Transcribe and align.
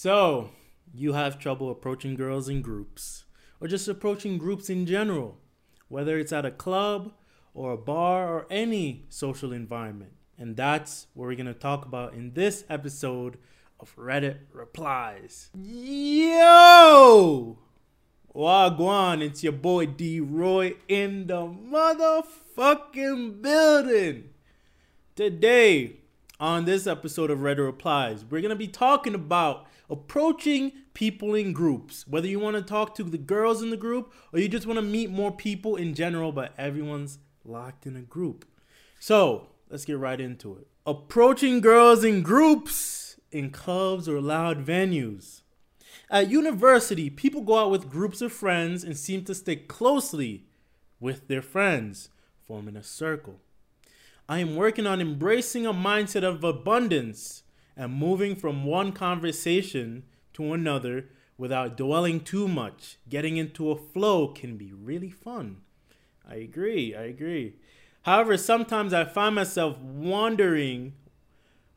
So, 0.00 0.50
you 0.94 1.14
have 1.14 1.40
trouble 1.40 1.72
approaching 1.72 2.14
girls 2.14 2.48
in 2.48 2.62
groups, 2.62 3.24
or 3.60 3.66
just 3.66 3.88
approaching 3.88 4.38
groups 4.38 4.70
in 4.70 4.86
general, 4.86 5.38
whether 5.88 6.20
it's 6.20 6.32
at 6.32 6.46
a 6.46 6.52
club 6.52 7.14
or 7.52 7.72
a 7.72 7.76
bar 7.76 8.32
or 8.32 8.46
any 8.48 9.06
social 9.08 9.52
environment. 9.52 10.12
And 10.38 10.56
that's 10.56 11.08
what 11.14 11.26
we're 11.26 11.34
going 11.34 11.46
to 11.46 11.52
talk 11.52 11.84
about 11.84 12.14
in 12.14 12.34
this 12.34 12.64
episode 12.70 13.38
of 13.80 13.96
Reddit 13.96 14.36
Replies. 14.52 15.50
Yo! 15.60 17.58
Wagwan, 18.32 19.20
it's 19.20 19.42
your 19.42 19.52
boy 19.52 19.86
D 19.86 20.20
Roy 20.20 20.76
in 20.86 21.26
the 21.26 21.44
motherfucking 21.44 23.42
building. 23.42 24.30
Today, 25.16 25.96
on 26.38 26.66
this 26.66 26.86
episode 26.86 27.32
of 27.32 27.40
Reddit 27.40 27.66
Replies, 27.66 28.24
we're 28.24 28.40
going 28.40 28.50
to 28.50 28.54
be 28.54 28.68
talking 28.68 29.16
about 29.16 29.66
approaching 29.90 30.72
people 30.94 31.34
in 31.34 31.52
groups. 31.52 32.06
Whether 32.06 32.28
you 32.28 32.40
want 32.40 32.56
to 32.56 32.62
talk 32.62 32.94
to 32.96 33.04
the 33.04 33.18
girls 33.18 33.62
in 33.62 33.70
the 33.70 33.76
group 33.76 34.12
or 34.32 34.38
you 34.38 34.48
just 34.48 34.66
want 34.66 34.78
to 34.78 34.82
meet 34.82 35.10
more 35.10 35.32
people 35.32 35.76
in 35.76 35.94
general, 35.94 36.32
but 36.32 36.52
everyone's 36.58 37.18
locked 37.44 37.86
in 37.86 37.96
a 37.96 38.02
group. 38.02 38.44
So 39.00 39.48
let's 39.70 39.84
get 39.84 39.98
right 39.98 40.20
into 40.20 40.56
it. 40.56 40.66
Approaching 40.86 41.60
girls 41.60 42.04
in 42.04 42.22
groups 42.22 42.98
in 43.30 43.50
clubs 43.50 44.08
or 44.08 44.20
loud 44.20 44.64
venues. 44.64 45.42
At 46.10 46.30
university, 46.30 47.10
people 47.10 47.42
go 47.42 47.58
out 47.58 47.70
with 47.70 47.90
groups 47.90 48.22
of 48.22 48.32
friends 48.32 48.82
and 48.82 48.96
seem 48.96 49.24
to 49.24 49.34
stick 49.34 49.68
closely 49.68 50.46
with 51.00 51.28
their 51.28 51.42
friends, 51.42 52.08
forming 52.46 52.76
a 52.76 52.82
circle. 52.82 53.40
I 54.28 54.38
am 54.38 54.56
working 54.56 54.86
on 54.86 55.00
embracing 55.00 55.66
a 55.66 55.72
mindset 55.72 56.22
of 56.22 56.42
abundance 56.44 57.42
and 57.78 57.94
moving 57.94 58.34
from 58.34 58.64
one 58.64 58.90
conversation 58.92 60.02
to 60.34 60.52
another 60.52 61.06
without 61.38 61.76
dwelling 61.76 62.20
too 62.20 62.48
much. 62.48 62.98
Getting 63.08 63.36
into 63.36 63.70
a 63.70 63.76
flow 63.76 64.28
can 64.28 64.56
be 64.56 64.72
really 64.72 65.10
fun. 65.10 65.58
I 66.28 66.34
agree. 66.34 66.94
I 66.94 67.02
agree. 67.04 67.54
However, 68.02 68.36
sometimes 68.36 68.92
I 68.92 69.04
find 69.04 69.36
myself 69.36 69.78
wandering 69.78 70.94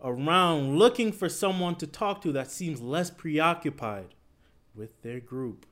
around 0.03 0.79
looking 0.79 1.11
for 1.11 1.29
someone 1.29 1.75
to 1.75 1.85
talk 1.85 2.21
to 2.23 2.31
that 2.31 2.49
seems 2.49 2.81
less 2.81 3.11
preoccupied 3.11 4.15
with 4.73 4.99
their 5.03 5.19
group. 5.19 5.67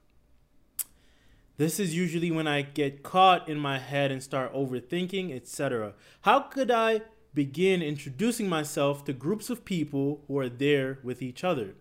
This 1.58 1.80
is 1.80 1.96
usually 1.96 2.32
when 2.32 2.48
I 2.48 2.62
get 2.62 3.04
caught 3.04 3.50
in 3.50 3.58
my 3.58 3.80
head 3.80 4.12
and 4.12 4.24
start 4.24 4.54
overthinking, 4.54 5.36
etc. 5.36 5.94
How 6.22 6.42
could 6.42 6.72
I 6.72 7.02
begin 7.34 7.82
introducing 7.82 8.50
myself 8.50 9.06
to 9.06 9.14
groups 9.14 9.50
of 9.50 9.66
people 9.66 10.24
who 10.28 10.38
are 10.40 10.50
there 10.50 11.00
with 11.04 11.22
each 11.22 11.44
other. 11.44 11.76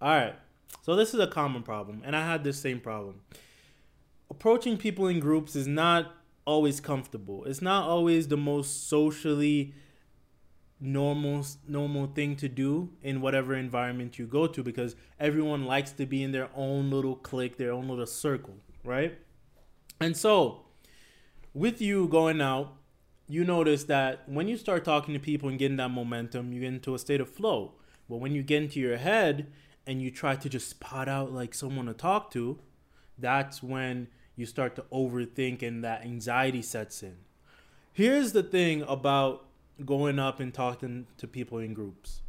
All 0.00 0.10
right, 0.10 0.36
so 0.82 0.96
this 0.96 1.14
is 1.14 1.20
a 1.20 1.26
common 1.26 1.62
problem, 1.62 2.02
and 2.04 2.16
I 2.16 2.26
had 2.26 2.44
this 2.44 2.58
same 2.60 2.80
problem. 2.80 3.20
Approaching 4.30 4.76
people 4.76 5.06
in 5.08 5.20
groups 5.20 5.56
is 5.56 5.66
not 5.66 6.14
always 6.44 6.80
comfortable. 6.80 7.44
It's 7.44 7.60
not 7.60 7.84
always 7.86 8.28
the 8.28 8.36
most 8.36 8.88
socially 8.88 9.74
normal 10.80 11.44
normal 11.66 12.06
thing 12.06 12.36
to 12.36 12.48
do 12.48 12.90
in 13.02 13.20
whatever 13.20 13.54
environment 13.54 14.18
you 14.18 14.26
go 14.26 14.46
to 14.46 14.62
because 14.62 14.94
everyone 15.18 15.64
likes 15.64 15.90
to 15.90 16.06
be 16.06 16.22
in 16.22 16.32
their 16.32 16.48
own 16.54 16.90
little 16.90 17.16
clique, 17.16 17.58
their 17.58 17.72
own 17.72 17.88
little 17.88 18.06
circle, 18.06 18.54
right? 18.84 19.18
And 20.00 20.16
so, 20.16 20.66
with 21.52 21.80
you 21.82 22.08
going 22.08 22.40
out 22.40 22.77
you 23.28 23.44
notice 23.44 23.84
that 23.84 24.26
when 24.26 24.48
you 24.48 24.56
start 24.56 24.84
talking 24.84 25.12
to 25.14 25.20
people 25.20 25.48
and 25.48 25.58
getting 25.58 25.76
that 25.76 25.90
momentum, 25.90 26.52
you 26.52 26.60
get 26.60 26.68
into 26.68 26.94
a 26.94 26.98
state 26.98 27.20
of 27.20 27.28
flow. 27.28 27.74
But 28.08 28.16
when 28.16 28.34
you 28.34 28.42
get 28.42 28.62
into 28.62 28.80
your 28.80 28.96
head 28.96 29.52
and 29.86 30.00
you 30.00 30.10
try 30.10 30.34
to 30.36 30.48
just 30.48 30.70
spot 30.70 31.08
out 31.08 31.32
like 31.32 31.54
someone 31.54 31.86
to 31.86 31.94
talk 31.94 32.30
to, 32.32 32.58
that's 33.18 33.62
when 33.62 34.08
you 34.34 34.46
start 34.46 34.76
to 34.76 34.82
overthink 34.92 35.62
and 35.62 35.84
that 35.84 36.02
anxiety 36.02 36.62
sets 36.62 37.02
in. 37.02 37.16
Here's 37.92 38.32
the 38.32 38.42
thing 38.42 38.82
about 38.82 39.44
going 39.84 40.18
up 40.18 40.40
and 40.40 40.54
talking 40.54 41.06
to 41.18 41.26
people 41.26 41.58
in 41.58 41.74
groups. 41.74 42.22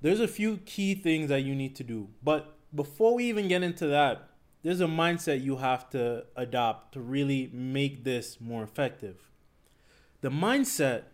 There's 0.00 0.20
a 0.20 0.28
few 0.28 0.58
key 0.58 0.94
things 0.94 1.28
that 1.28 1.42
you 1.42 1.54
need 1.54 1.76
to 1.76 1.84
do. 1.84 2.08
But 2.24 2.56
before 2.74 3.14
we 3.14 3.24
even 3.24 3.48
get 3.48 3.62
into 3.62 3.86
that, 3.86 4.30
there's 4.62 4.80
a 4.80 4.86
mindset 4.86 5.42
you 5.44 5.56
have 5.56 5.88
to 5.90 6.24
adopt 6.34 6.94
to 6.94 7.00
really 7.00 7.50
make 7.52 8.02
this 8.02 8.40
more 8.40 8.64
effective. 8.64 9.30
The 10.20 10.30
mindset 10.30 11.04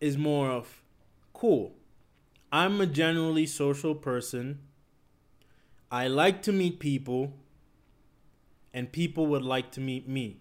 is 0.00 0.16
more 0.18 0.50
of 0.50 0.82
cool. 1.32 1.74
I'm 2.50 2.80
a 2.80 2.86
generally 2.86 3.46
social 3.46 3.94
person. 3.94 4.60
I 5.90 6.08
like 6.08 6.42
to 6.42 6.52
meet 6.52 6.80
people, 6.80 7.34
and 8.74 8.92
people 8.92 9.26
would 9.26 9.42
like 9.42 9.70
to 9.72 9.80
meet 9.80 10.08
me. 10.08 10.40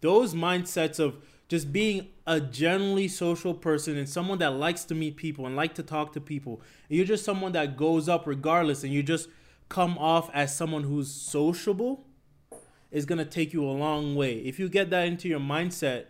Those 0.00 0.34
mindsets 0.34 0.98
of 0.98 1.18
just 1.48 1.72
being 1.72 2.08
a 2.26 2.40
generally 2.40 3.08
social 3.08 3.54
person 3.54 3.96
and 3.96 4.08
someone 4.08 4.38
that 4.38 4.54
likes 4.54 4.84
to 4.86 4.94
meet 4.94 5.16
people 5.16 5.46
and 5.46 5.54
like 5.54 5.74
to 5.74 5.82
talk 5.82 6.12
to 6.14 6.20
people, 6.20 6.62
and 6.88 6.96
you're 6.96 7.06
just 7.06 7.24
someone 7.24 7.52
that 7.52 7.76
goes 7.76 8.08
up 8.08 8.26
regardless, 8.26 8.82
and 8.82 8.92
you 8.92 9.02
just 9.02 9.28
come 9.68 9.96
off 9.98 10.30
as 10.32 10.56
someone 10.56 10.82
who's 10.82 11.10
sociable, 11.10 12.04
is 12.90 13.04
gonna 13.04 13.24
take 13.24 13.52
you 13.52 13.64
a 13.64 13.70
long 13.70 14.14
way. 14.14 14.38
If 14.38 14.58
you 14.58 14.68
get 14.68 14.90
that 14.90 15.06
into 15.06 15.28
your 15.28 15.40
mindset, 15.40 16.06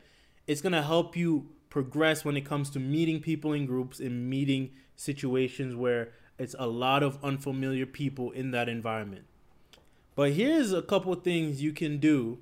it's 0.47 0.60
going 0.60 0.72
to 0.72 0.82
help 0.82 1.16
you 1.16 1.48
progress 1.70 2.25
when 2.25 2.36
it 2.36 2.44
comes 2.44 2.70
to 2.70 2.78
meeting 2.78 3.20
people 3.20 3.53
in 3.53 3.66
groups 3.66 3.98
and 3.98 4.28
meeting 4.28 4.70
situations 4.97 5.75
where 5.75 6.12
it's 6.38 6.54
a 6.58 6.66
lot 6.66 7.03
of 7.03 7.19
unfamiliar 7.22 7.86
people 7.86 8.30
in 8.30 8.50
that 8.50 8.69
environment. 8.69 9.25
But 10.14 10.32
here's 10.32 10.72
a 10.72 10.82
couple 10.82 11.14
things 11.14 11.62
you 11.62 11.72
can 11.72 11.98
do 11.98 12.38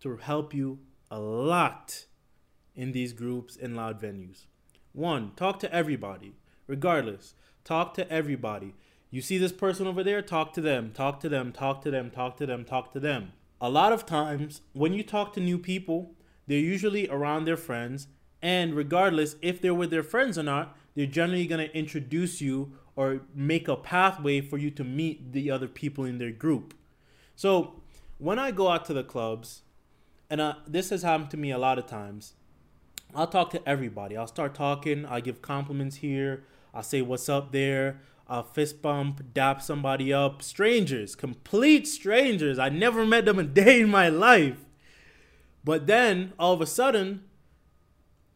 to 0.00 0.16
help 0.16 0.52
you 0.52 0.78
a 1.10 1.18
lot 1.18 2.04
in 2.74 2.92
these 2.92 3.12
groups 3.12 3.56
and 3.56 3.76
loud 3.76 4.00
venues. 4.00 4.46
One, 4.92 5.32
talk 5.36 5.58
to 5.60 5.72
everybody, 5.72 6.34
regardless. 6.66 7.34
Talk 7.64 7.94
to 7.94 8.10
everybody. 8.10 8.74
You 9.10 9.22
see 9.22 9.38
this 9.38 9.52
person 9.52 9.86
over 9.86 10.04
there, 10.04 10.20
talk 10.20 10.52
to 10.54 10.60
them, 10.60 10.92
talk 10.92 11.20
to 11.20 11.28
them, 11.28 11.52
talk 11.52 11.82
to 11.82 11.90
them, 11.90 12.10
talk 12.10 12.36
to 12.36 12.46
them, 12.46 12.64
talk 12.64 12.92
to 12.92 13.00
them. 13.00 13.32
A 13.60 13.70
lot 13.70 13.92
of 13.92 14.04
times, 14.04 14.60
when 14.74 14.92
you 14.92 15.02
talk 15.02 15.32
to 15.32 15.40
new 15.40 15.58
people, 15.58 16.14
they're 16.46 16.58
usually 16.58 17.08
around 17.08 17.44
their 17.44 17.56
friends, 17.56 18.08
and 18.42 18.74
regardless 18.74 19.36
if 19.42 19.60
they're 19.60 19.74
with 19.74 19.90
their 19.90 20.02
friends 20.02 20.38
or 20.38 20.42
not, 20.42 20.76
they're 20.94 21.06
generally 21.06 21.46
going 21.46 21.66
to 21.66 21.76
introduce 21.76 22.40
you 22.40 22.72
or 22.94 23.20
make 23.34 23.68
a 23.68 23.76
pathway 23.76 24.40
for 24.40 24.56
you 24.56 24.70
to 24.70 24.84
meet 24.84 25.32
the 25.32 25.50
other 25.50 25.68
people 25.68 26.04
in 26.04 26.18
their 26.18 26.30
group. 26.30 26.74
So 27.34 27.82
when 28.18 28.38
I 28.38 28.50
go 28.50 28.68
out 28.68 28.84
to 28.86 28.94
the 28.94 29.04
clubs, 29.04 29.62
and 30.30 30.40
uh, 30.40 30.54
this 30.66 30.90
has 30.90 31.02
happened 31.02 31.30
to 31.30 31.36
me 31.36 31.50
a 31.50 31.58
lot 31.58 31.78
of 31.78 31.86
times, 31.86 32.34
I'll 33.14 33.26
talk 33.26 33.50
to 33.50 33.68
everybody. 33.68 34.16
I'll 34.16 34.26
start 34.26 34.54
talking. 34.54 35.06
I'll 35.06 35.20
give 35.20 35.42
compliments 35.42 35.96
here. 35.96 36.44
I'll 36.74 36.82
say 36.82 37.02
what's 37.02 37.28
up 37.28 37.52
there. 37.52 38.00
I'll 38.28 38.42
fist 38.42 38.82
bump, 38.82 39.32
dap 39.32 39.62
somebody 39.62 40.12
up. 40.12 40.42
Strangers, 40.42 41.14
complete 41.14 41.86
strangers. 41.86 42.58
I 42.58 42.68
never 42.68 43.06
met 43.06 43.24
them 43.24 43.38
a 43.38 43.44
day 43.44 43.80
in 43.80 43.88
my 43.88 44.08
life. 44.08 44.65
But 45.66 45.88
then 45.88 46.32
all 46.38 46.52
of 46.52 46.60
a 46.60 46.66
sudden, 46.66 47.24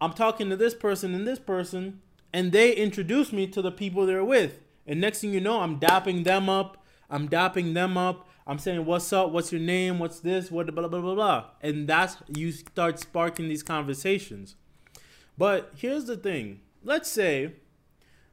I'm 0.01 0.15
talking 0.15 0.51
to 0.51 0.57
this 0.57 0.75
person 0.75 1.15
and 1.15 1.25
this 1.25 1.39
person, 1.39 2.01
and 2.33 2.51
they 2.51 2.75
introduce 2.75 3.33
me 3.33 3.47
to 3.47 3.63
the 3.63 3.71
people 3.71 4.05
they're 4.05 4.25
with. 4.25 4.59
And 4.85 5.01
next 5.01 5.21
thing 5.21 5.33
you 5.33 5.41
know, 5.41 5.61
I'm 5.61 5.79
dapping 5.79 6.25
them 6.25 6.49
up. 6.49 6.85
I'm 7.09 7.29
dapping 7.29 7.73
them 7.73 7.97
up. 7.97 8.29
I'm 8.49 8.59
saying, 8.59 8.85
"What's 8.85 9.13
up? 9.13 9.31
What's 9.31 9.53
your 9.53 9.61
name? 9.61 10.01
What's 10.01 10.19
this? 10.19 10.51
What 10.51 10.75
blah 10.75 10.89
blah 10.89 11.01
blah 11.01 11.15
blah." 11.15 11.51
And 11.63 11.87
that's 11.87 12.17
you 12.37 12.51
start 12.51 12.99
sparking 12.99 13.49
these 13.49 13.63
conversations. 13.63 14.57
But 15.39 15.71
here's 15.77 16.07
the 16.07 16.17
thing. 16.17 16.63
Let's 16.83 17.09
say 17.09 17.53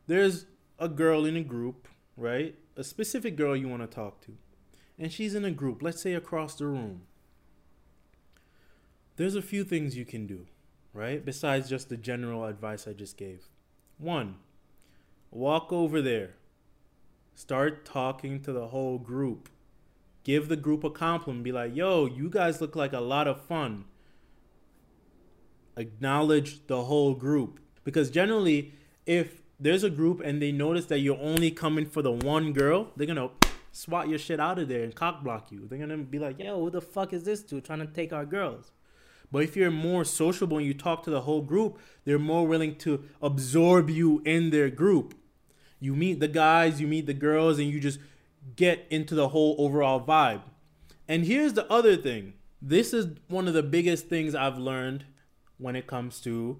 there's 0.07 0.47
a 0.79 0.89
girl 0.89 1.23
in 1.23 1.37
a 1.37 1.43
group, 1.43 1.87
right? 2.15 2.55
A 2.75 2.83
specific 2.83 3.35
girl 3.35 3.55
you 3.55 3.67
want 3.67 3.83
to 3.83 3.95
talk 3.95 4.21
to. 4.21 4.37
And 4.97 5.11
she's 5.13 5.35
in 5.35 5.45
a 5.45 5.51
group, 5.51 5.83
let's 5.83 6.01
say 6.01 6.15
across 6.15 6.55
the 6.55 6.65
room 6.65 7.03
there's 9.17 9.35
a 9.35 9.41
few 9.41 9.63
things 9.63 9.97
you 9.97 10.05
can 10.05 10.25
do, 10.25 10.45
right? 10.93 11.23
Besides 11.23 11.69
just 11.69 11.89
the 11.89 11.97
general 11.97 12.45
advice 12.45 12.87
I 12.87 12.93
just 12.93 13.17
gave. 13.17 13.47
One, 13.97 14.35
walk 15.31 15.73
over 15.73 16.01
there. 16.01 16.35
Start 17.35 17.83
talking 17.83 18.41
to 18.41 18.53
the 18.53 18.67
whole 18.67 18.97
group. 18.97 19.49
Give 20.23 20.47
the 20.47 20.55
group 20.55 20.83
a 20.83 20.89
compliment. 20.89 21.43
Be 21.43 21.51
like, 21.51 21.75
yo, 21.75 22.05
you 22.05 22.29
guys 22.29 22.61
look 22.61 22.75
like 22.75 22.93
a 22.93 22.99
lot 22.99 23.27
of 23.27 23.41
fun. 23.41 23.85
Acknowledge 25.75 26.65
the 26.67 26.83
whole 26.83 27.13
group. 27.13 27.59
Because 27.83 28.09
generally, 28.09 28.73
if 29.05 29.41
there's 29.59 29.83
a 29.83 29.89
group 29.89 30.19
and 30.19 30.41
they 30.41 30.51
notice 30.51 30.85
that 30.87 30.99
you're 30.99 31.19
only 31.19 31.49
coming 31.49 31.85
for 31.85 32.01
the 32.01 32.11
one 32.11 32.53
girl, 32.53 32.91
they're 32.95 33.07
gonna 33.07 33.29
swat 33.71 34.09
your 34.09 34.19
shit 34.19 34.39
out 34.39 34.59
of 34.59 34.67
there 34.67 34.83
and 34.83 34.93
cock 34.93 35.23
block 35.23 35.51
you. 35.51 35.65
They're 35.67 35.79
gonna 35.79 35.97
be 35.97 36.19
like, 36.19 36.39
yo, 36.39 36.59
who 36.59 36.69
the 36.69 36.81
fuck 36.81 37.13
is 37.13 37.23
this 37.23 37.41
dude 37.41 37.65
trying 37.65 37.79
to 37.79 37.87
take 37.87 38.11
our 38.11 38.25
girls? 38.25 38.71
But 39.31 39.43
if 39.43 39.55
you're 39.55 39.71
more 39.71 40.05
sociable 40.05 40.57
and 40.57 40.65
you 40.65 40.73
talk 40.73 41.03
to 41.03 41.09
the 41.09 41.21
whole 41.21 41.41
group, 41.41 41.79
they're 42.05 42.19
more 42.19 42.47
willing 42.47 42.75
to 42.77 43.03
absorb 43.21 43.89
you 43.89 44.21
in 44.25 44.51
their 44.51 44.69
group. 44.69 45.13
You 45.79 45.95
meet 45.95 46.19
the 46.19 46.27
guys, 46.27 46.79
you 46.79 46.87
meet 46.87 47.05
the 47.05 47.13
girls, 47.13 47.59
and 47.59 47.69
you 47.69 47.79
just 47.79 47.99
get 48.55 48.85
into 48.89 49.15
the 49.15 49.29
whole 49.29 49.55
overall 49.59 49.99
vibe. 49.99 50.41
And 51.07 51.25
here's 51.25 51.53
the 51.53 51.71
other 51.71 51.95
thing 51.95 52.33
this 52.61 52.93
is 52.93 53.07
one 53.27 53.47
of 53.47 53.53
the 53.53 53.63
biggest 53.63 54.07
things 54.07 54.33
I've 54.33 54.57
learned 54.57 55.05
when 55.57 55.75
it 55.75 55.87
comes 55.87 56.19
to 56.21 56.59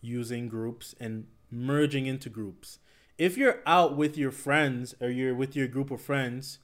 using 0.00 0.48
groups 0.48 0.94
and 1.00 1.26
merging 1.50 2.06
into 2.06 2.28
groups. 2.28 2.78
If 3.16 3.36
you're 3.36 3.60
out 3.66 3.96
with 3.96 4.16
your 4.18 4.30
friends 4.30 4.94
or 5.00 5.08
you're 5.08 5.34
with 5.34 5.56
your 5.56 5.68
group 5.68 5.90
of 5.90 6.00
friends, 6.00 6.58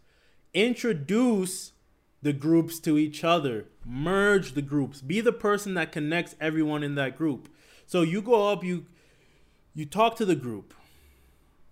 introduce 0.52 1.72
the 2.22 2.32
groups 2.32 2.78
to 2.80 2.98
each 2.98 3.24
other, 3.24 3.66
merge 3.84 4.52
the 4.52 4.62
groups, 4.62 5.00
be 5.00 5.20
the 5.20 5.32
person 5.32 5.74
that 5.74 5.92
connects 5.92 6.36
everyone 6.40 6.82
in 6.82 6.94
that 6.96 7.16
group. 7.16 7.48
So 7.86 8.02
you 8.02 8.22
go 8.22 8.48
up, 8.48 8.62
you 8.62 8.86
you 9.74 9.86
talk 9.86 10.16
to 10.16 10.24
the 10.24 10.34
group. 10.34 10.74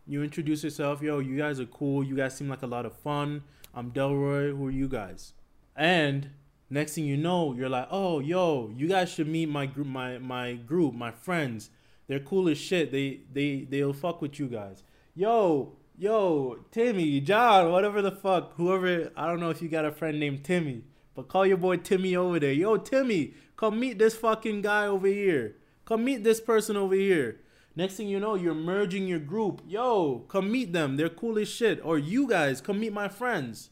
You 0.07 0.23
introduce 0.23 0.65
yourself, 0.65 1.03
yo, 1.03 1.19
you 1.19 1.37
guys 1.37 1.61
are 1.61 1.67
cool, 1.67 2.03
you 2.03 2.17
guys 2.17 2.35
seem 2.35 2.49
like 2.49 2.63
a 2.63 2.67
lot 2.67 2.87
of 2.87 2.97
fun. 2.97 3.43
I'm 3.75 3.91
Delroy, 3.91 4.57
who 4.57 4.67
are 4.67 4.71
you 4.71 4.89
guys? 4.89 5.35
And 5.77 6.31
next 6.71 6.95
thing 6.95 7.05
you 7.05 7.17
know, 7.17 7.53
you're 7.53 7.69
like, 7.69 7.89
oh, 7.91 8.21
yo, 8.21 8.73
you 8.75 8.89
guys 8.89 9.11
should 9.11 9.29
meet 9.29 9.49
my 9.49 9.67
group, 9.67 9.87
my 9.87 10.19
my 10.19 10.55
group, 10.55 10.95
my 10.95 11.11
friends. 11.11 11.71
They're 12.07 12.21
cool 12.21 12.49
as 12.49 12.57
shit. 12.59 12.91
They 12.91 13.21
they 13.33 13.67
they'll 13.69 13.93
fuck 13.93 14.23
with 14.23 14.39
you 14.39 14.49
guys. 14.49 14.83
Yo, 15.15 15.77
yo, 15.99 16.59
Timmy, 16.71 17.21
John, 17.21 17.73
whatever 17.73 18.01
the 18.01 18.13
fuck, 18.13 18.55
whoever. 18.55 19.11
I 19.17 19.27
don't 19.27 19.41
know 19.41 19.51
if 19.51 19.61
you 19.61 19.69
got 19.69 19.85
a 19.85 19.93
friend 19.93 20.21
named 20.21 20.45
Timmy, 20.45 20.85
but 21.15 21.29
call 21.29 21.47
your 21.47 21.57
boy 21.57 21.79
Timmy 21.79 22.15
over 22.15 22.39
there. 22.39 22.53
Yo, 22.53 22.77
Timmy, 22.77 23.35
come 23.57 23.81
meet 23.81 23.99
this 23.99 24.15
fucking 24.15 24.63
guy 24.63 24.87
over 24.87 25.09
here. 25.09 25.57
Come 25.85 26.05
meet 26.05 26.23
this 26.23 26.41
person 26.41 26.77
over 26.77 26.95
here. 26.95 27.41
Next 27.75 27.95
thing 27.95 28.09
you 28.09 28.21
know, 28.21 28.35
you're 28.35 28.55
merging 28.55 29.07
your 29.07 29.19
group. 29.19 29.63
Yo, 29.67 30.25
come 30.29 30.51
meet 30.51 30.73
them. 30.73 30.97
They're 30.97 31.09
cool 31.09 31.39
as 31.39 31.49
shit. 31.49 31.85
Or 31.85 31.99
you 31.99 32.29
guys, 32.29 32.61
come 32.61 32.81
meet 32.81 32.93
my 32.93 33.09
friends. 33.09 33.71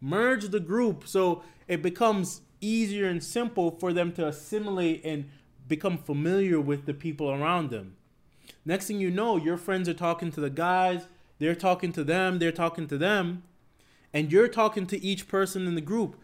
Merge 0.00 0.48
the 0.48 0.60
group 0.60 1.06
so 1.06 1.42
it 1.66 1.82
becomes 1.82 2.42
easier 2.60 3.06
and 3.06 3.22
simple 3.22 3.70
for 3.70 3.92
them 3.92 4.12
to 4.12 4.26
assimilate 4.26 5.04
and 5.04 5.28
become 5.66 5.98
familiar 5.98 6.60
with 6.60 6.86
the 6.86 6.94
people 6.94 7.30
around 7.30 7.70
them. 7.70 7.96
Next 8.64 8.86
thing 8.86 9.00
you 9.00 9.10
know, 9.10 9.36
your 9.36 9.56
friends 9.56 9.88
are 9.88 9.94
talking 9.94 10.32
to 10.32 10.40
the 10.40 10.50
guys, 10.50 11.06
they're 11.38 11.54
talking 11.54 11.92
to 11.92 12.04
them, 12.04 12.38
they're 12.38 12.52
talking 12.52 12.86
to 12.88 12.98
them, 12.98 13.42
and 14.12 14.32
you're 14.32 14.48
talking 14.48 14.86
to 14.86 15.02
each 15.02 15.28
person 15.28 15.66
in 15.66 15.74
the 15.74 15.80
group. 15.80 16.16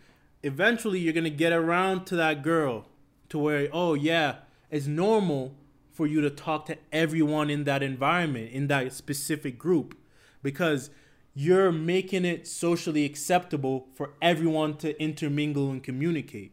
Eventually, 0.42 0.98
you're 0.98 1.12
going 1.12 1.24
to 1.24 1.30
get 1.30 1.52
around 1.52 2.04
to 2.06 2.16
that 2.16 2.42
girl 2.42 2.86
to 3.28 3.38
where, 3.38 3.68
oh, 3.72 3.94
yeah, 3.94 4.36
it's 4.70 4.86
normal 4.86 5.54
for 5.90 6.06
you 6.06 6.20
to 6.20 6.30
talk 6.30 6.66
to 6.66 6.76
everyone 6.92 7.48
in 7.48 7.64
that 7.64 7.82
environment, 7.82 8.50
in 8.50 8.66
that 8.66 8.92
specific 8.92 9.58
group, 9.58 9.96
because 10.42 10.90
you're 11.34 11.72
making 11.72 12.24
it 12.24 12.46
socially 12.46 13.04
acceptable 13.04 13.88
for 13.94 14.14
everyone 14.20 14.76
to 14.78 15.00
intermingle 15.00 15.70
and 15.70 15.82
communicate. 15.82 16.52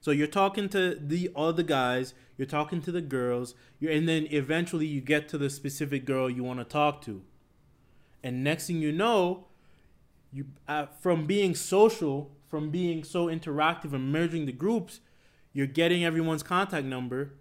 So 0.00 0.10
you're 0.10 0.26
talking 0.26 0.68
to 0.70 0.94
the 0.94 1.30
other 1.36 1.62
guys, 1.62 2.14
you're 2.38 2.46
talking 2.46 2.80
to 2.82 2.92
the 2.92 3.02
girls, 3.02 3.54
and 3.86 4.08
then 4.08 4.26
eventually 4.30 4.86
you 4.86 5.02
get 5.02 5.28
to 5.28 5.38
the 5.38 5.50
specific 5.50 6.06
girl 6.06 6.30
you 6.30 6.42
want 6.42 6.58
to 6.58 6.64
talk 6.64 7.02
to. 7.02 7.22
And 8.22 8.44
next 8.44 8.66
thing 8.66 8.82
you 8.82 8.92
know, 8.92 9.46
you 10.32 10.46
uh, 10.68 10.86
from 11.00 11.26
being 11.26 11.54
social, 11.54 12.30
from 12.48 12.70
being 12.70 13.04
so 13.04 13.26
interactive 13.26 13.92
and 13.92 14.12
merging 14.12 14.46
the 14.46 14.52
groups, 14.52 15.00
you're 15.52 15.66
getting 15.66 16.04
everyone's 16.04 16.42
contact 16.42 16.86
number 16.86 17.34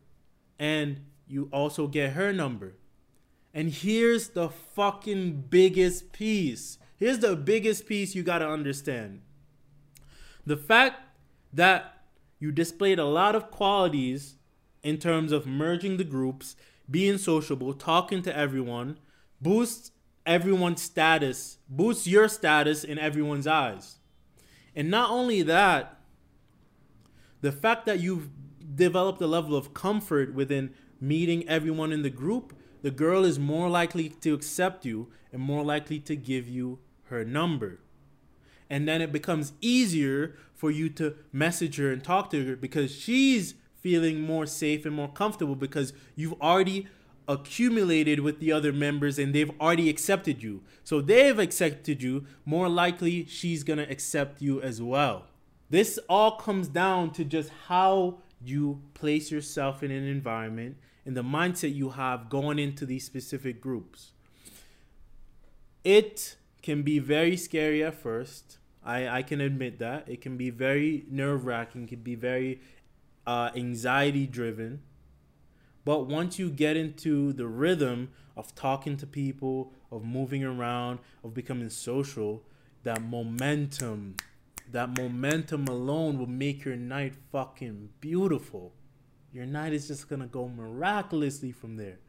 and 0.58 1.02
you 1.28 1.50
also 1.52 1.88
get 1.88 2.14
her 2.14 2.34
number. 2.34 2.76
And 3.54 3.70
here's 3.70 4.30
the 4.30 4.50
fucking 4.50 5.46
biggest 5.50 6.12
piece. 6.12 6.78
Here's 6.98 7.20
the 7.20 7.36
biggest 7.36 7.88
piece 7.88 8.14
you 8.14 8.24
got 8.24 8.40
to 8.40 8.48
understand. 8.48 9.22
The 10.46 10.58
fact 10.58 11.02
that 11.54 12.04
you 12.40 12.52
displayed 12.52 13.00
a 13.00 13.06
lot 13.06 13.36
of 13.36 13.52
qualities 13.52 14.36
in 14.84 14.98
terms 14.98 15.32
of 15.32 15.46
merging 15.46 15.98
the 15.98 16.04
groups, 16.04 16.56
being 16.90 17.18
sociable, 17.18 17.74
talking 17.74 18.22
to 18.24 18.36
everyone, 18.36 18.98
boosts 19.42 19.92
everyone's 20.30 20.82
status, 20.82 21.58
boosts 21.68 22.08
your 22.08 22.30
status 22.30 22.84
in 22.84 22.98
everyone's 22.98 23.48
eyes. 23.48 23.98
And 24.76 24.90
not 24.90 25.10
only 25.10 25.42
that, 25.42 25.98
the 27.42 27.52
fact 27.52 27.86
that 27.88 28.00
you've 28.00 28.30
developed 28.76 29.22
a 29.22 29.28
level 29.28 29.56
of 29.56 29.74
comfort 29.74 30.34
within 30.34 30.74
meeting 31.02 31.48
everyone 31.50 31.92
in 31.92 32.04
the 32.04 32.10
group 32.10 32.54
the 32.82 32.92
girl 32.92 33.26
is 33.26 33.38
more 33.38 33.70
likely 33.70 34.10
to 34.10 34.34
accept 34.34 34.86
you 34.86 35.12
and 35.32 35.42
more 35.42 35.64
likely 35.64 36.00
to 36.00 36.16
give 36.16 36.48
you 36.48 36.80
her 37.06 37.26
number. 37.26 37.80
And 38.70 38.88
then 38.88 39.02
it 39.02 39.12
becomes 39.12 39.54
easier 39.62 40.36
for 40.54 40.72
you 40.72 40.90
to 40.92 41.16
message 41.32 41.78
her 41.78 41.92
and 41.92 42.04
talk 42.04 42.30
to 42.32 42.46
her 42.46 42.56
because 42.56 42.94
she's 42.94 43.56
feeling 43.76 44.22
more 44.22 44.46
safe 44.46 44.86
and 44.86 44.96
more 44.96 45.10
comfortable 45.10 45.56
because 45.56 45.94
you've 46.16 46.40
already 46.42 46.88
accumulated 47.30 48.20
with 48.20 48.40
the 48.40 48.52
other 48.52 48.74
members 48.74 49.20
and 49.20 49.34
they've 49.34 49.52
already 49.62 49.88
accepted 49.88 50.42
you. 50.42 50.64
So 50.84 51.00
they've 51.00 51.38
accepted 51.38 52.02
you, 52.02 52.26
more 52.44 52.68
likely 52.68 53.26
she's 53.28 53.64
to 53.78 53.90
accept 53.90 54.42
you 54.42 54.60
as 54.62 54.82
well. 54.82 55.28
This 55.70 56.00
all 56.10 56.32
comes 56.38 56.68
down 56.68 57.12
to 57.12 57.24
just 57.24 57.52
how 57.68 58.18
you 58.44 58.82
place 58.96 59.32
yourself 59.32 59.84
in 59.84 59.92
an 59.92 60.08
environment 60.08 60.78
and 61.06 61.16
the 61.16 61.24
mindset 61.24 61.76
you 61.76 61.92
have 61.92 62.30
going 62.30 62.58
into 62.58 62.86
these 62.86 63.06
specific 63.06 63.62
groups. 63.62 64.12
It 65.84 66.36
can 66.64 66.82
be 66.82 66.98
very 66.98 67.38
scary 67.38 67.84
at 67.84 67.94
first. 67.94 68.58
I, 68.84 69.08
I 69.08 69.22
can 69.22 69.40
admit 69.40 69.78
that. 69.80 70.10
It 70.10 70.22
can 70.22 70.36
be 70.36 70.50
very 70.50 71.06
nerve 71.10 71.46
wracking, 71.46 71.86
can 71.88 72.02
be 72.02 72.16
very 72.16 72.62
uh, 73.28 73.52
anxiety 73.56 74.26
driven. 74.26 74.82
But 75.86 76.08
once 76.08 76.38
you 76.38 76.50
get 76.50 76.78
into 76.78 77.34
the 77.34 77.48
rhythm 77.48 78.10
of 78.36 78.54
talking 78.56 78.98
to 78.98 79.08
people, 79.08 79.74
of 79.92 80.04
moving 80.04 80.44
around, 80.44 81.00
of 81.24 81.34
becoming 81.34 81.70
social, 81.70 82.44
that 82.84 83.02
momentum, 83.02 84.16
that 84.72 84.98
momentum 84.98 85.68
alone 85.68 86.18
will 86.18 86.28
make 86.28 86.66
your 86.66 86.76
night 86.76 87.16
fucking 87.32 87.90
beautiful. 88.00 88.74
Your 89.32 89.46
night 89.46 89.74
is 89.74 89.88
just 89.88 90.10
to 90.10 90.18
go 90.18 90.48
miraculously 90.48 91.52
from 91.52 91.78
there. 91.78 92.00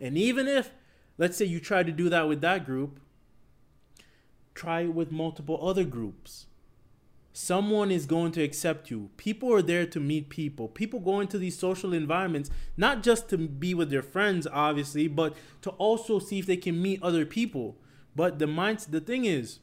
And 0.00 0.16
even 0.16 0.48
if, 0.48 0.70
let's 1.18 1.36
say, 1.36 1.44
you 1.44 1.60
try 1.60 1.82
to 1.82 1.92
do 1.92 2.08
that 2.08 2.28
with 2.28 2.40
that 2.40 2.64
group, 2.64 3.00
try 4.54 4.82
it 4.82 4.94
with 4.94 5.12
multiple 5.12 5.58
other 5.62 5.84
groups. 5.84 6.46
Someone 7.40 7.92
is 7.92 8.04
going 8.04 8.32
to 8.32 8.42
accept 8.42 8.90
you. 8.90 9.10
People 9.16 9.54
are 9.54 9.62
there 9.62 9.86
to 9.86 10.00
meet 10.00 10.28
people. 10.28 10.66
People 10.66 10.98
go 10.98 11.20
into 11.20 11.38
these 11.38 11.56
social 11.56 11.94
environments 11.94 12.50
not 12.76 13.00
just 13.00 13.28
to 13.28 13.38
be 13.38 13.74
with 13.74 13.90
their 13.90 14.02
friends, 14.02 14.48
obviously, 14.52 15.06
but 15.06 15.36
to 15.62 15.70
also 15.70 16.18
see 16.18 16.40
if 16.40 16.46
they 16.46 16.56
can 16.56 16.82
meet 16.82 17.00
other 17.00 17.24
people. 17.24 17.76
But 18.16 18.40
the 18.40 18.48
minds, 18.48 18.86
the 18.86 19.00
thing 19.00 19.24
is, 19.24 19.60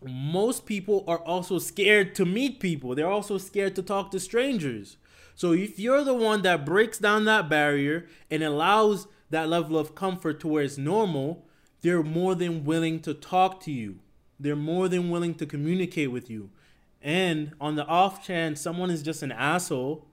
most 0.00 0.66
people 0.66 1.02
are 1.08 1.18
also 1.18 1.58
scared 1.58 2.14
to 2.14 2.24
meet 2.24 2.60
people. 2.60 2.94
They're 2.94 3.10
also 3.10 3.38
scared 3.38 3.74
to 3.74 3.82
talk 3.82 4.12
to 4.12 4.20
strangers. 4.20 4.98
So 5.34 5.52
if 5.52 5.80
you're 5.80 6.04
the 6.04 6.14
one 6.14 6.42
that 6.42 6.64
breaks 6.64 6.98
down 6.98 7.24
that 7.24 7.48
barrier 7.48 8.06
and 8.30 8.44
allows 8.44 9.08
that 9.30 9.48
level 9.48 9.76
of 9.76 9.96
comfort 9.96 10.38
to 10.40 10.48
where 10.48 10.62
it's 10.62 10.78
normal, 10.78 11.44
they're 11.80 12.04
more 12.04 12.36
than 12.36 12.64
willing 12.64 13.00
to 13.00 13.14
talk 13.14 13.60
to 13.62 13.72
you. 13.72 13.98
They're 14.38 14.54
more 14.54 14.88
than 14.88 15.10
willing 15.10 15.34
to 15.34 15.44
communicate 15.44 16.12
with 16.12 16.30
you. 16.30 16.50
And 17.00 17.52
on 17.60 17.76
the 17.76 17.86
off 17.86 18.26
chance 18.26 18.60
someone 18.60 18.90
is 18.90 19.02
just 19.02 19.22
an 19.22 19.32
asshole, 19.32 20.06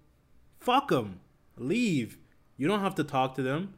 fuck 0.59 0.89
them. 0.89 1.19
Leave. 1.57 2.17
You 2.57 2.67
don't 2.67 2.81
have 2.81 2.95
to 2.95 3.03
talk 3.03 3.35
to 3.35 3.41
them. 3.41 3.73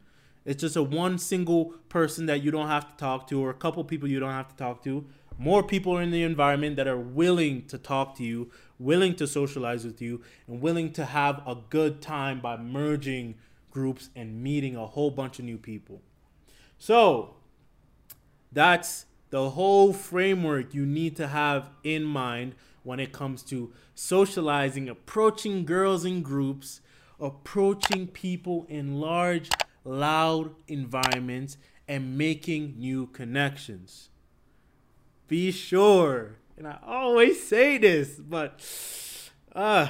It's 0.45 0.61
just 0.61 0.75
a 0.75 0.83
one 0.83 1.17
single 1.17 1.73
person 1.89 2.25
that 2.27 2.41
you 2.41 2.51
don't 2.51 2.67
have 2.67 2.89
to 2.89 2.95
talk 2.97 3.27
to, 3.27 3.41
or 3.43 3.49
a 3.49 3.53
couple 3.53 3.83
people 3.83 4.07
you 4.07 4.19
don't 4.19 4.31
have 4.31 4.47
to 4.49 4.55
talk 4.55 4.83
to 4.83 5.05
more 5.37 5.63
people 5.63 5.97
in 5.97 6.11
the 6.11 6.23
environment 6.23 6.75
that 6.77 6.87
are 6.87 6.97
willing 6.97 7.65
to 7.67 7.77
talk 7.77 8.15
to 8.17 8.23
you, 8.23 8.49
willing 8.79 9.15
to 9.15 9.27
socialize 9.27 9.85
with 9.85 10.01
you, 10.01 10.21
and 10.47 10.61
willing 10.61 10.91
to 10.93 11.05
have 11.05 11.41
a 11.47 11.55
good 11.69 12.01
time 12.01 12.39
by 12.39 12.57
merging 12.57 13.35
groups 13.69 14.09
and 14.15 14.41
meeting 14.41 14.75
a 14.75 14.85
whole 14.85 15.11
bunch 15.11 15.37
of 15.39 15.45
new 15.45 15.57
people. 15.57 16.01
So, 16.79 17.35
that's 18.51 19.05
the 19.29 19.51
whole 19.51 19.93
framework 19.93 20.73
you 20.73 20.85
need 20.85 21.15
to 21.17 21.27
have 21.27 21.69
in 21.83 22.03
mind 22.03 22.55
when 22.87 22.99
it 22.99 23.11
comes 23.11 23.43
to 23.43 23.71
socializing, 23.93 24.89
approaching 24.89 25.65
girls 25.65 26.05
in 26.05 26.21
groups, 26.21 26.81
approaching 27.19 28.07
people 28.07 28.65
in 28.69 28.99
large, 28.99 29.49
loud 29.83 30.55
environments, 30.67 31.57
and 31.87 32.17
making 32.17 32.75
new 32.77 33.07
connections 33.07 34.09
be 35.27 35.51
sure. 35.51 36.37
And 36.57 36.67
I 36.67 36.79
always 36.85 37.45
say 37.45 37.77
this, 37.77 38.15
but 38.15 38.63
uh 39.53 39.89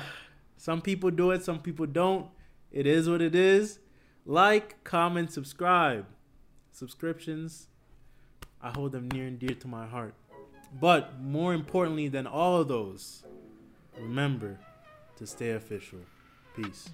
some 0.58 0.82
people 0.82 1.12
do 1.12 1.32
it, 1.32 1.44
some 1.44 1.60
people 1.60 1.86
don't. 1.86 2.28
It 2.72 2.86
is 2.86 3.08
what 3.08 3.22
it 3.22 3.36
is. 3.36 3.80
Like, 4.26 4.84
comment, 4.84 5.32
subscribe. 5.32 6.06
subscriptions. 6.72 7.68
I 8.62 8.72
hold 8.72 8.92
them 8.92 9.08
near 9.14 9.28
and 9.28 9.40
dear 9.40 9.56
to 9.56 9.68
my 9.68 9.86
heart. 9.88 10.14
But 10.80 11.20
more 11.22 11.54
importantly 11.54 12.08
than 12.08 12.28
all 12.28 12.62
of 12.62 12.68
those, 12.68 13.24
remember 13.98 14.60
to 15.18 15.26
stay 15.26 15.52
official. 15.52 16.00
Peace. 16.56 16.90